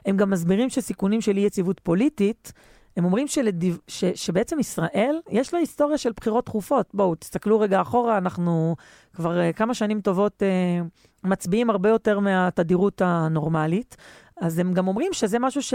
[0.09, 2.53] הם גם מסבירים שסיכונים של אי-יציבות פוליטית,
[2.97, 6.89] הם אומרים שלדיו, ש, שבעצם ישראל, יש לה היסטוריה של בחירות תכופות.
[6.93, 8.75] בואו, תסתכלו רגע אחורה, אנחנו
[9.15, 13.97] כבר uh, כמה שנים טובות uh, מצביעים הרבה יותר מהתדירות הנורמלית.
[14.41, 15.73] אז הם גם אומרים שזה משהו ש...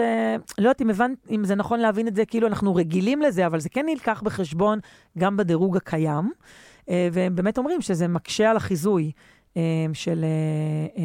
[0.59, 3.61] לא יודעת אם הבנת, אם זה נכון להבין את זה, כאילו אנחנו רגילים לזה, אבל
[3.61, 4.79] זה כן נלקח בחשבון
[5.19, 6.33] גם בדירוג הקיים.
[6.83, 9.13] Uh, והם באמת אומרים שזה מקשה על החיזוי
[9.93, 11.01] של uh, uh,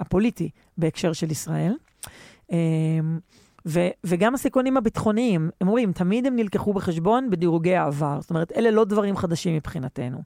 [0.00, 1.74] הפוליטי בהקשר של ישראל.
[2.50, 2.52] Uh,
[3.66, 8.20] ו- וגם הסיכונים הביטחוניים, הם אומרים, תמיד הם נלקחו בחשבון בדירוגי העבר.
[8.20, 10.22] זאת אומרת, אלה לא דברים חדשים מבחינתנו.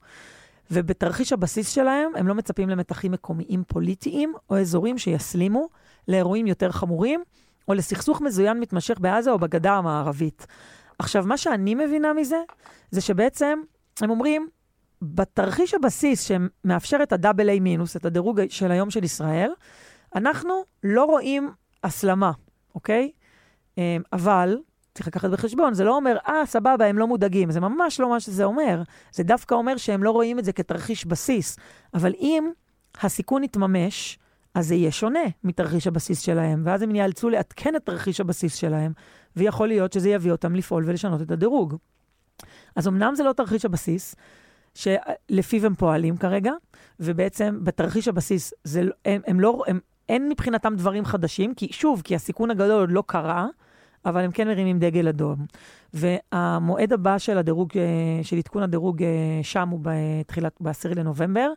[0.71, 5.67] ובתרחיש הבסיס שלהם, הם לא מצפים למתחים מקומיים פוליטיים או אזורים שיסלימו
[6.07, 7.23] לאירועים יותר חמורים,
[7.67, 10.47] או לסכסוך מזוין מתמשך בעזה או בגדה המערבית.
[10.99, 12.41] עכשיו, מה שאני מבינה מזה,
[12.91, 13.59] זה שבעצם
[14.01, 14.47] הם אומרים,
[15.01, 19.51] בתרחיש הבסיס שמאפשר את ה-AA מינוס, את הדירוג של היום של ישראל,
[20.15, 21.51] אנחנו לא רואים
[21.85, 22.31] הסלמה,
[22.75, 23.11] אוקיי?
[23.77, 24.57] אמ, אבל,
[24.93, 27.51] צריך לקחת בחשבון, זה לא אומר, אה, סבבה, הם לא מודאגים.
[27.51, 28.81] זה ממש לא מה שזה אומר.
[29.11, 31.57] זה דווקא אומר שהם לא רואים את זה כתרחיש בסיס.
[31.93, 32.51] אבל אם
[33.01, 34.19] הסיכון יתממש,
[34.53, 38.93] אז זה יהיה שונה מתרחיש הבסיס שלהם, ואז הם ייאלצו לעדכן את תרחיש הבסיס שלהם,
[39.35, 41.75] ויכול להיות שזה יביא אותם לפעול ולשנות את הדירוג.
[42.75, 44.15] אז אמנם זה לא תרחיש הבסיס,
[44.73, 46.51] שלפיו הם פועלים כרגע,
[46.99, 52.01] ובעצם בתרחיש הבסיס זה, לא, הם, הם לא, הם, אין מבחינתם דברים חדשים, כי שוב,
[52.03, 53.47] כי הסיכון הגדול עוד לא קרה,
[54.05, 55.45] אבל הם כן מרימים דגל אדום.
[55.93, 61.51] והמועד הבא של הדירוג, אה, של עדכון הדירוג אה, שם הוא בתחילת, ב-10 לנובמבר,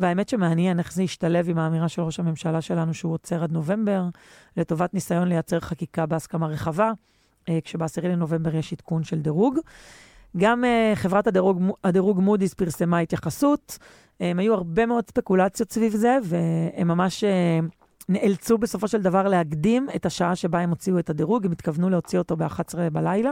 [0.00, 4.04] והאמת שמעניין איך זה ישתלב עם האמירה של ראש הממשלה שלנו שהוא עוצר עד נובמבר,
[4.56, 6.92] לטובת ניסיון לייצר חקיקה בהסכמה רחבה,
[7.48, 9.58] אה, כשב-10 לנובמבר יש עדכון של דירוג.
[10.36, 13.78] גם uh, חברת הדירוג, הדירוג מודי'ס פרסמה התייחסות.
[14.20, 19.88] הם היו הרבה מאוד ספקולציות סביב זה, והם ממש uh, נאלצו בסופו של דבר להקדים
[19.96, 23.30] את השעה שבה הם הוציאו את הדירוג, הם התכוונו להוציא אותו ב-11 בלילה,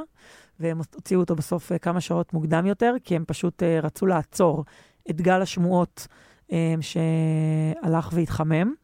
[0.60, 4.64] והם הוציאו אותו בסוף uh, כמה שעות מוקדם יותר, כי הם פשוט uh, רצו לעצור
[5.10, 6.06] את גל השמועות
[6.48, 8.74] um, שהלך והתחמם.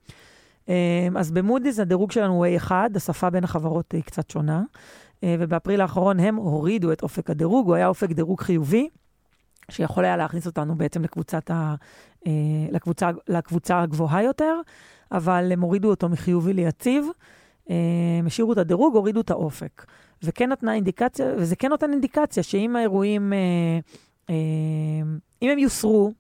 [1.17, 4.63] אז במודי'ס הדירוג שלנו הוא A1, השפה בין החברות היא קצת שונה,
[5.25, 8.89] ובאפריל האחרון הם הורידו את אופק הדירוג, הוא היה אופק דירוג חיובי.
[9.71, 11.51] שיכול היה להכניס אותנו בעצם לקבוצת
[12.71, 14.61] לקבוצה, לקבוצה הגבוהה יותר,
[15.13, 17.05] אבל הם הורידו אותו מחיובי ליציב,
[17.69, 17.75] הם
[18.23, 19.87] אה, השאירו את הדירוג, הורידו את האופק.
[20.23, 23.39] וכן נתנה אינדיקציה, וזה כן נותן אינדיקציה שאם האירועים, אה,
[24.31, 24.35] אה,
[25.43, 26.13] אם הם יוסרו,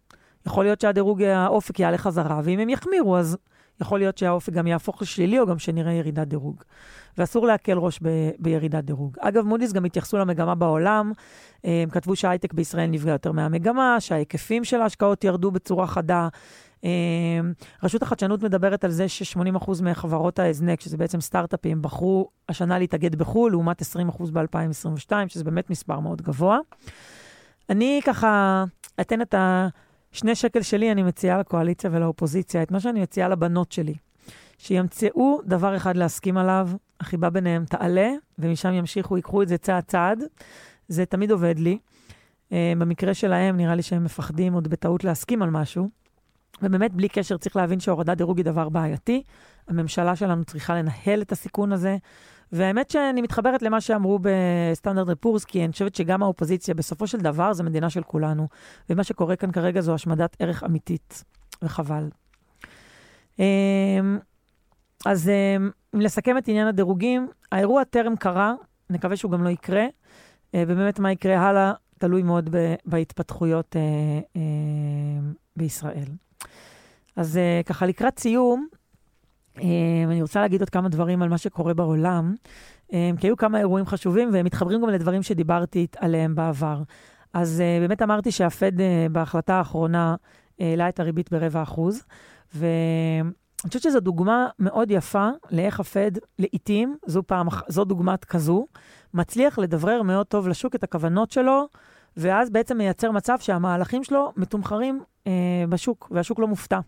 [0.46, 3.36] יכול להיות שהדירוג, האופק יעלה חזרה, ואם הם יחמירו, אז
[3.80, 6.62] יכול להיות שהאופק גם יהפוך לשלילי, או גם שנראה ירידת דירוג.
[7.18, 8.08] ואסור להקל ראש ב,
[8.38, 9.16] בירידת דירוג.
[9.20, 11.12] אגב, מודי'ס גם התייחסו למגמה בעולם.
[11.64, 16.28] הם כתבו שההייטק בישראל נפגע יותר מהמגמה, שההיקפים של ההשקעות ירדו בצורה חדה.
[16.84, 23.14] אמ, רשות החדשנות מדברת על זה ש-80% מחברות ההזנק, שזה בעצם סטארט-אפים, בחרו השנה להתאגד
[23.14, 23.84] בחו"ל, לעומת 20%
[24.32, 26.58] ב-2022, שזה באמת מספר מאוד גבוה.
[27.70, 28.64] אני ככה
[29.00, 29.34] אתן את
[30.16, 33.94] השני שקל שלי, אני מציעה לקואליציה ולאופוזיציה, את מה שאני מציעה לבנות שלי.
[34.58, 36.68] שימצאו דבר אחד להסכים עליו,
[37.00, 40.22] החיבה ביניהם תעלה, ומשם ימשיכו, ייקחו את זה צעד צעד.
[40.88, 41.78] זה תמיד עובד לי.
[42.50, 45.88] Uh, במקרה שלהם, נראה לי שהם מפחדים עוד בטעות להסכים על משהו.
[46.62, 49.22] ובאמת, בלי קשר, צריך להבין שהורדת דירוג היא דבר בעייתי.
[49.68, 51.96] הממשלה שלנו צריכה לנהל את הסיכון הזה.
[52.52, 57.52] והאמת שאני מתחברת למה שאמרו בסטנדרט רפורס, כי אני חושבת שגם האופוזיציה, בסופו של דבר,
[57.52, 58.48] זו מדינה של כולנו.
[58.90, 61.24] ומה שקורה כאן כרגע זו השמדת ערך אמיתית,
[61.62, 62.08] וחבל.
[63.38, 64.18] אמ,
[65.06, 68.54] אז אמ, אם לסכם את עניין הדירוגים, האירוע טרם קרה,
[68.90, 69.86] נקווה שהוא גם לא יקרה,
[70.54, 73.80] אה, ובאמת מה יקרה הלאה תלוי מאוד בהתפתחויות אה,
[74.36, 74.42] אה,
[75.56, 76.08] בישראל.
[77.16, 78.68] אז ככה לקראת סיום,
[80.06, 82.34] אני רוצה להגיד עוד כמה דברים על מה שקורה בעולם,
[82.88, 86.82] um, כי היו כמה אירועים חשובים והם מתחברים גם לדברים שדיברתי עליהם בעבר.
[87.32, 90.14] אז uh, באמת אמרתי שהפד uh, בהחלטה האחרונה
[90.60, 92.04] העלה את הריבית ברבע אחוז.
[92.54, 98.66] ואני חושבת שזו דוגמה מאוד יפה לאיך הפד, לעתים, זו, פעם, זו דוגמת כזו,
[99.14, 101.68] מצליח לדברר מאוד טוב לשוק את הכוונות שלו,
[102.16, 105.32] ואז בעצם מייצר מצב שהמהלכים שלו מתומחרים אה,
[105.68, 106.80] בשוק, והשוק לא מופתע.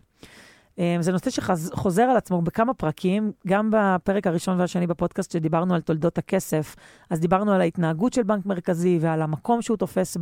[0.79, 5.81] אה, זה נושא שחוזר על עצמו בכמה פרקים, גם בפרק הראשון והשני בפודקאסט שדיברנו על
[5.81, 6.75] תולדות הכסף,
[7.09, 10.17] אז דיברנו על ההתנהגות של בנק מרכזי ועל המקום שהוא תופס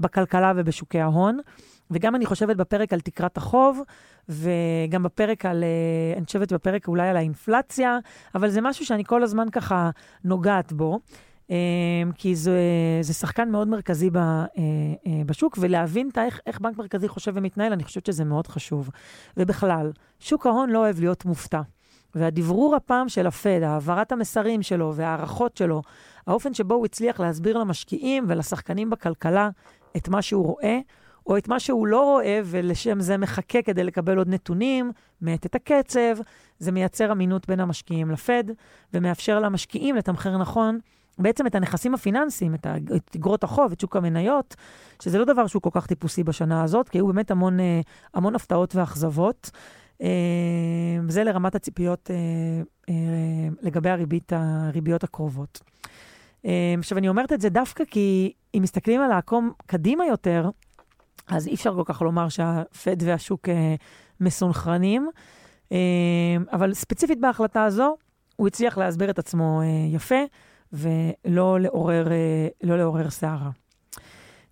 [0.00, 1.38] בכלכלה ובשוקי ההון.
[1.90, 3.80] וגם אני חושבת בפרק על תקרת החוב,
[4.28, 7.98] וגם בפרק על, אה, אני חושבת בפרק אולי על האינפלציה,
[8.34, 9.90] אבל זה משהו שאני כל הזמן ככה
[10.24, 11.00] נוגעת בו.
[11.50, 11.56] אה,
[12.14, 12.58] כי זה,
[13.00, 14.44] זה שחקן מאוד מרכזי ב, אה,
[15.26, 18.90] בשוק, ולהבין איך, איך בנק מרכזי חושב ומתנהל, אני חושבת שזה מאוד חשוב.
[19.36, 21.60] ובכלל, שוק ההון לא אוהב להיות מופתע.
[22.14, 25.82] והדברור הפעם של הפד, העברת המסרים שלו וההערכות שלו,
[26.26, 29.50] האופן שבו הוא הצליח להסביר למשקיעים ולשחקנים בכלכלה
[29.96, 30.78] את מה שהוא רואה,
[31.26, 35.54] או את מה שהוא לא רואה ולשם זה מחכה כדי לקבל עוד נתונים, מאט את
[35.54, 36.16] הקצב,
[36.58, 38.44] זה מייצר אמינות בין המשקיעים לפד,
[38.94, 40.78] ומאפשר למשקיעים לתמחר נכון
[41.18, 42.66] בעצם את הנכסים הפיננסיים, את,
[43.16, 44.54] אגרות החוב, את שוק המניות,
[45.02, 47.80] שזה לא דבר שהוא כל כך טיפוסי בשנה הזאת, כי היו באמת המון, אה,
[48.14, 49.50] המון הפתעות ואכזבות.
[50.02, 50.08] אה,
[51.08, 52.94] זה לרמת הציפיות אה,
[53.62, 55.60] לגבי הריבית, הריביות הקרובות.
[56.78, 60.50] עכשיו, אני אומרת את זה דווקא כי אם מסתכלים על העקום קדימה יותר,
[61.28, 63.48] אז אי אפשר כל כך לומר שהפד והשוק
[64.20, 65.10] מסונכרנים.
[66.52, 67.96] אבל ספציפית בהחלטה הזו,
[68.36, 69.60] הוא הצליח להסביר את עצמו
[69.92, 70.24] יפה,
[70.74, 73.50] ולא לעורר, אה, לא לעורר סערה.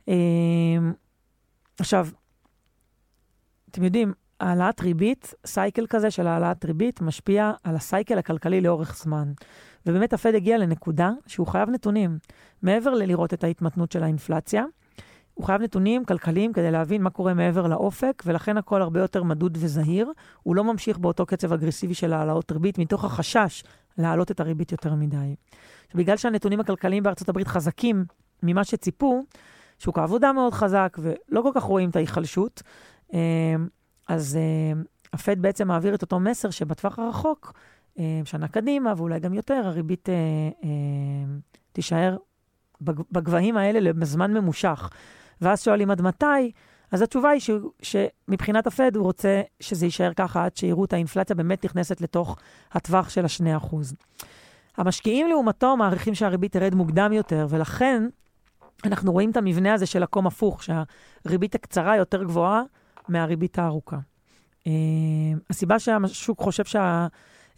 [0.08, 0.14] אה,
[1.78, 2.08] עכשיו,
[3.70, 9.32] אתם יודעים, העלאת ריבית, סייקל כזה של העלאת ריבית, משפיע על הסייקל הכלכלי לאורך זמן.
[9.86, 12.18] ובאמת הפד הגיע לנקודה שהוא חייב נתונים.
[12.62, 14.64] מעבר ללראות את ההתמתנות של האינפלציה,
[15.34, 19.58] הוא חייב נתונים כלכליים כדי להבין מה קורה מעבר לאופק, ולכן הכל הרבה יותר מדוד
[19.60, 20.12] וזהיר.
[20.42, 23.64] הוא לא ממשיך באותו קצב אגרסיבי של העלאות ריבית, מתוך החשש
[23.98, 25.34] להעלות את הריבית יותר מדי.
[25.94, 28.04] בגלל שהנתונים הכלכליים בארצות הברית חזקים
[28.42, 29.22] ממה שציפו,
[29.78, 32.62] שוק העבודה מאוד חזק ולא כל כך רואים את ההיחלשות,
[33.14, 33.54] אה,
[34.08, 34.80] אז אה,
[35.12, 37.52] הפד בעצם מעביר את אותו מסר שבטווח הרחוק,
[37.98, 40.08] אה, שנה קדימה ואולי גם יותר, הריבית
[41.72, 42.16] תישאר
[42.80, 44.90] בגבהים האלה לזמן ממושך.
[45.40, 46.52] ואז שואלים עד מתי,
[46.92, 47.50] אז התשובה היא ש,
[47.82, 52.36] שמבחינת הפד הוא רוצה שזה יישאר ככה עד שיראו את האינפלציה באמת נכנסת לתוך
[52.72, 53.76] הטווח של ה-2%.
[54.76, 58.08] המשקיעים לעומתו מעריכים שהריבית תרד מוקדם יותר, ולכן
[58.84, 62.62] אנחנו רואים את המבנה הזה של עקום הפוך, שהריבית הקצרה יותר גבוהה
[63.08, 63.98] מהריבית הארוכה.
[64.66, 64.72] אה,
[65.50, 67.06] הסיבה שהשוק חושב שה...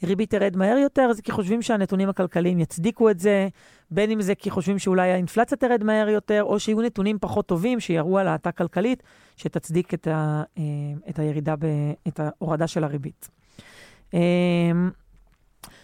[0.04, 3.48] ריבית תרד מהר יותר, זה כי חושבים שהנתונים הכלכליים יצדיקו את זה,
[3.90, 7.80] בין אם זה כי חושבים שאולי האינפלציה תרד מהר יותר, או שיהיו נתונים פחות טובים
[7.80, 9.02] שיראו על האטה כלכלית,
[9.36, 10.62] שתצדיק את, ה, אה,
[11.10, 11.66] את הירידה, ב,
[12.08, 13.30] את ההורדה של הריבית.
[14.14, 14.20] אה,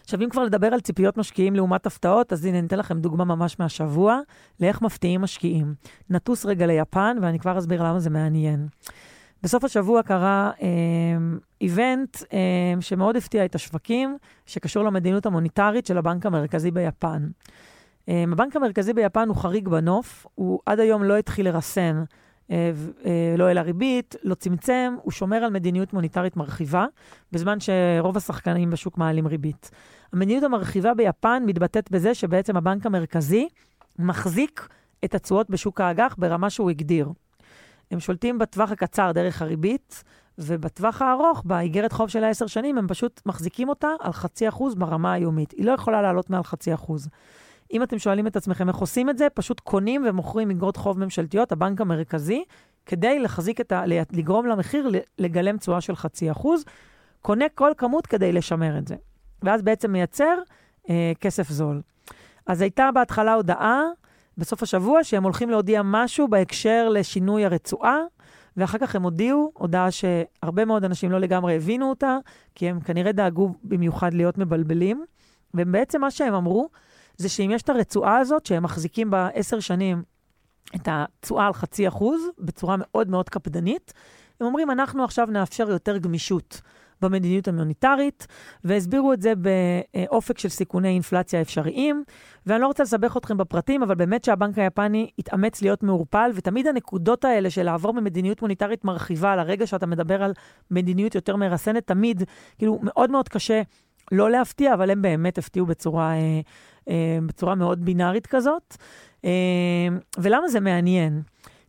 [0.04, 3.24] עכשיו, אם כבר לדבר על ציפיות משקיעים לעומת הפתעות, אז הנה, אני אתן לכם דוגמה
[3.24, 4.20] ממש מהשבוע,
[4.60, 5.74] לאיך מפתיעים משקיעים.
[6.10, 8.68] נטוס רגע ליפן, ואני כבר אסביר למה זה מעניין.
[9.42, 10.68] בסוף השבוע קרה אה,
[11.60, 17.28] איבנט אה, שמאוד הפתיע את השווקים, שקשור למדיניות המוניטרית של הבנק המרכזי ביפן.
[18.08, 22.02] אה, הבנק המרכזי ביפן הוא חריג בנוף, הוא עד היום לא התחיל לרסן,
[23.38, 26.86] לא העלה ריבית, לא צמצם, הוא שומר על מדיניות מוניטרית מרחיבה,
[27.32, 29.70] בזמן שרוב השחקנים בשוק מעלים ריבית.
[30.12, 33.48] המדיניות המרחיבה ביפן מתבטאת בזה שבעצם הבנק המרכזי
[33.98, 34.68] מחזיק
[35.04, 37.08] את התשואות בשוק האג"ח ברמה שהוא הגדיר.
[37.90, 40.04] הם שולטים בטווח הקצר דרך הריבית,
[40.38, 45.12] ובטווח הארוך, באיגרת חוב של העשר שנים, הם פשוט מחזיקים אותה על חצי אחוז ברמה
[45.12, 45.50] היומית.
[45.50, 47.08] היא לא יכולה לעלות מעל חצי אחוז.
[47.72, 51.52] אם אתם שואלים את עצמכם איך עושים את זה, פשוט קונים ומוכרים איגרות חוב ממשלתיות,
[51.52, 52.44] הבנק המרכזי,
[52.86, 53.82] כדי לחזיק את ה...
[54.12, 56.64] לגרום למחיר לגלם תשואה של חצי אחוז.
[57.22, 58.96] קונה כל כמות כדי לשמר את זה.
[59.42, 60.38] ואז בעצם מייצר
[60.90, 61.80] אה, כסף זול.
[62.46, 63.82] אז הייתה בהתחלה הודעה
[64.38, 67.98] בסוף השבוע שהם הולכים להודיע משהו בהקשר לשינוי הרצועה,
[68.56, 72.18] ואחר כך הם הודיעו הודעה שהרבה מאוד אנשים לא לגמרי הבינו אותה,
[72.54, 75.04] כי הם כנראה דאגו במיוחד להיות מבלבלים.
[75.54, 76.68] ובעצם מה שהם אמרו,
[77.20, 80.02] זה שאם יש את הרצועה הזאת, שהם מחזיקים בה עשר שנים
[80.76, 83.92] את התשואה על חצי אחוז, בצורה מאוד מאוד קפדנית,
[84.40, 86.60] הם אומרים, אנחנו עכשיו נאפשר יותר גמישות.
[87.02, 88.26] במדיניות המוניטרית,
[88.64, 92.04] והסבירו את זה באופק של סיכוני אינפלציה אפשריים.
[92.46, 97.24] ואני לא רוצה לסבך אתכם בפרטים, אבל באמת שהבנק היפני התאמץ להיות מעורפל, ותמיד הנקודות
[97.24, 100.32] האלה של לעבור ממדיניות מוניטרית מרחיבה לרגע שאתה מדבר על
[100.70, 102.22] מדיניות יותר מרסנת, תמיד,
[102.58, 103.62] כאילו, מאוד מאוד קשה
[104.12, 106.40] לא להפתיע, אבל הם באמת הפתיעו בצורה, אה,
[107.26, 108.76] בצורה מאוד בינארית כזאת.
[109.24, 109.30] אה,
[110.18, 111.22] ולמה זה מעניין?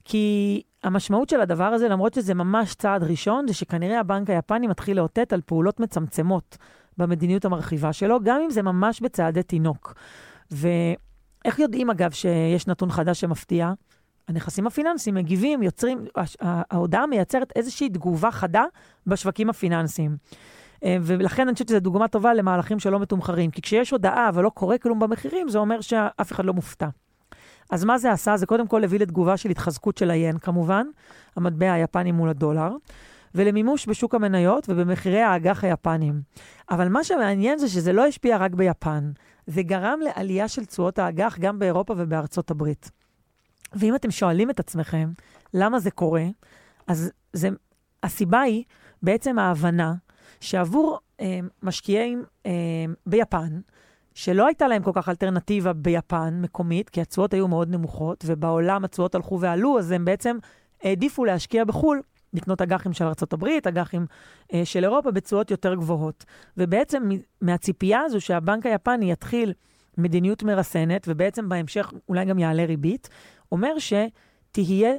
[0.06, 4.97] כי המשמעות של הדבר הזה, למרות שזה ממש צעד ראשון, זה שכנראה הבנק היפני מתחיל
[4.97, 6.58] לאותת על פעולות מצמצמות
[6.97, 9.93] במדיניות המרחיבה שלו, גם אם זה ממש בצעדי תינוק.
[10.52, 13.74] ואיך יודעים, אגב, שיש נתון חדש שמפתיע?
[14.28, 16.06] הנכסים הפיננסיים מגיבים, יוצרים,
[16.39, 18.63] ההודעה מייצרת איזושהי תגובה חדה
[19.08, 20.17] בשווקים הפיננסיים.
[20.84, 23.52] אה, ולכן אני חושבת שזו דוגמה טובה למהלכים שלא מתומחרים.
[23.52, 26.88] כי כשיש הודעה אבל לא קורה כלום במחירים, זה אומר שאף אחד לא מופתע.
[27.70, 28.38] אז מה זה עשה?
[28.38, 30.88] זה קודם כל הביא לתגובה של התחזקות של היין, כמובן,
[31.36, 32.72] המטבע היפני מול הדולר,
[33.36, 36.22] ולמימוש בשוק המניות ובמחירי האג"ח היפנים.
[36.70, 39.12] אבל מה שמעניין זה שזה לא השפיע רק ביפן,
[39.48, 42.91] זה גרם לעלייה של תשואות האג"ח גם באירופה ובארצות הברית.
[43.74, 45.10] ואם אתם שואלים את עצמכם
[45.54, 46.26] למה זה קורה,
[46.88, 47.50] אז זה,
[48.04, 48.63] הסיבה היא
[49.04, 49.94] בעצם ההבנה
[50.42, 52.52] שעבור אה, משקיעים אה,
[53.06, 53.60] ביפן,
[54.14, 59.16] שלא הייתה להם כל כך אלטרנטיבה ביפן מקומית, כי התשואות היו מאוד נמוכות, ובעולם התשואות
[59.16, 60.38] הלכו ועלו, אז הם בעצם
[60.84, 62.02] העדיפו להשקיע בחו"ל,
[62.34, 64.06] לקנות אג"חים של ארה"ב, אג"חים
[64.54, 66.26] אה, של אירופה, בתשואות יותר גבוהות.
[66.58, 67.10] ובעצם
[67.42, 69.54] מהציפייה הזו שהבנק היפני יתחיל
[69.98, 73.10] מדיניות מרסנת, ובעצם בהמשך אולי גם יעלה ריבית,
[73.52, 74.94] אומר שתהיה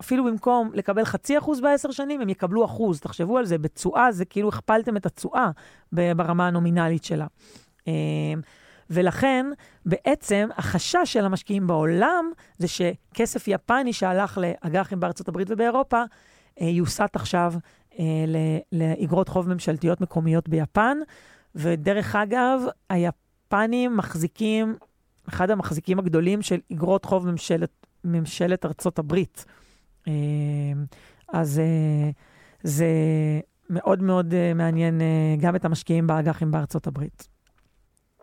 [0.00, 3.00] אפילו במקום לקבל חצי אחוז בעשר שנים, הם יקבלו אחוז.
[3.00, 5.50] תחשבו על זה, בתשואה זה כאילו הכפלתם את התשואה
[5.92, 7.26] ברמה הנומינלית שלה.
[7.86, 7.92] אמ,
[8.90, 9.46] ולכן,
[9.86, 16.02] בעצם, החשש של המשקיעים בעולם זה שכסף יפני שהלך לאג"חים בארצות הברית ובאירופה,
[16.60, 17.52] אה, יוסט עכשיו
[17.98, 18.04] אה,
[18.72, 20.98] לאגרות חוב ממשלתיות מקומיות ביפן.
[21.54, 24.76] ודרך אגב, היפנים מחזיקים,
[25.28, 29.44] אחד המחזיקים הגדולים של אגרות חוב ממשלת ממשלת ארצות הברית.
[30.08, 30.12] אה,
[31.28, 32.10] אז אה,
[32.62, 32.86] זה
[33.70, 35.00] מאוד מאוד אה, מעניין
[35.40, 37.28] גם את המשקיעים באג"חים בארצות הברית.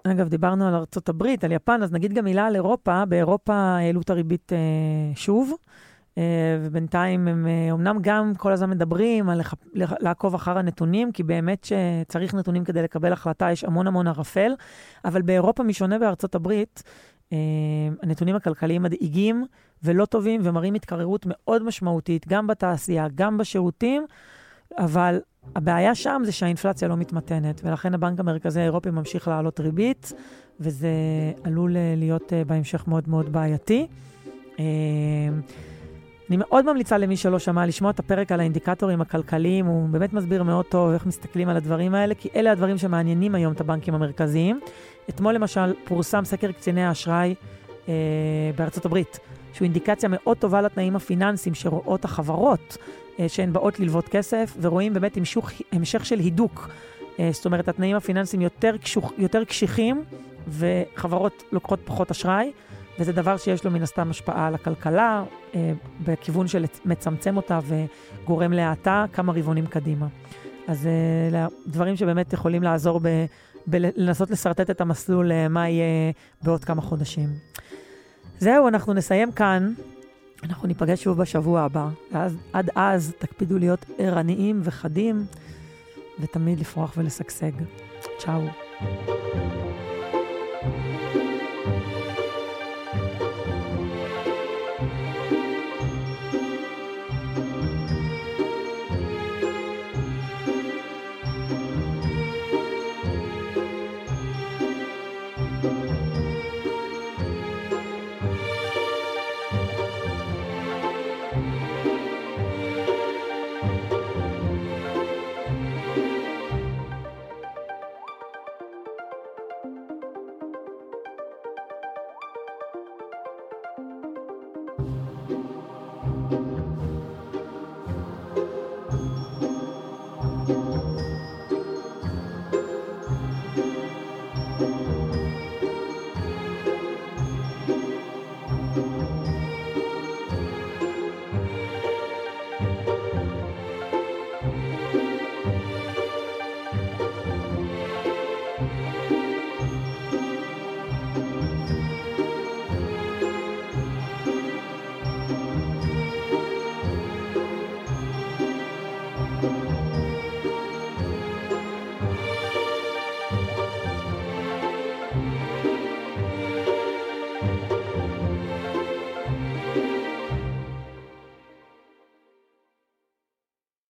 [0.03, 3.05] אגב, דיברנו על ארצות הברית, על יפן, אז נגיד גם מילה על אירופה.
[3.05, 4.51] באירופה העלו את הריבית
[5.15, 5.53] שוב,
[6.61, 9.41] ובינתיים הם אמנם גם כל הזמן מדברים על
[9.77, 14.51] לעקוב אחר הנתונים, כי באמת שצריך נתונים כדי לקבל החלטה, יש המון המון ערפל,
[15.05, 16.83] אבל באירופה, משונה בארצות הברית,
[18.03, 19.45] הנתונים הכלכליים מדאיגים,
[19.83, 24.05] ולא טובים, ומראים התקררות מאוד משמעותית, גם בתעשייה, גם בשירותים,
[24.77, 25.19] אבל
[25.55, 30.13] הבעיה שם זה שהאינפלציה לא מתמתנת, ולכן הבנק המרכזי האירופי ממשיך להעלות ריבית,
[30.59, 30.89] וזה
[31.43, 33.87] עלול אה, להיות אה, בהמשך מאוד מאוד בעייתי.
[36.29, 40.43] אני מאוד ממליצה למי שלא שמע לשמוע את הפרק על האינדיקטורים הכלכליים, הוא באמת מסביר
[40.43, 44.59] מאוד טוב איך מסתכלים על הדברים האלה, כי אלה הדברים שמעניינים היום את הבנקים המרכזיים.
[45.09, 47.35] אתמול למשל פורסם סקר קציני האשראי
[47.89, 47.93] אה,
[48.55, 49.19] בארצות הברית,
[49.53, 52.77] שהוא אינדיקציה מאוד טובה לתנאים הפיננסיים שרואות החברות
[53.19, 56.69] אה, שהן באות ללוות כסף, ורואים באמת המשוך, המשך של הידוק.
[57.19, 60.03] אה, זאת אומרת, התנאים הפיננסיים יותר, קשוח, יותר קשיחים,
[60.47, 62.51] וחברות לוקחות פחות אשראי,
[62.99, 65.23] וזה דבר שיש לו מן הסתם השפעה על הכלכלה,
[65.55, 67.59] אה, בכיוון של מצמצם אותה
[68.23, 70.07] וגורם להאטה כמה רבעונים קדימה.
[70.67, 70.87] אז
[71.33, 73.07] אה, דברים שבאמת יכולים לעזור ב...
[73.67, 77.29] בלנסות לשרטט את המסלול אה, מה יהיה בעוד כמה חודשים.
[78.39, 79.73] זהו, אנחנו נסיים כאן.
[80.43, 85.25] אנחנו ניפגש שוב בשבוע הבא, ועד אז תקפידו להיות ערניים וחדים,
[86.19, 87.51] ותמיד לפרוח ולשגשג.
[88.17, 88.41] צ'או.